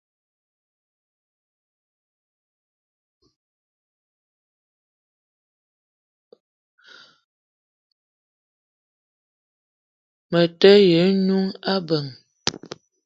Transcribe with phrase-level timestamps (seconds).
[10.31, 12.09] Me te ye n'noung akeng.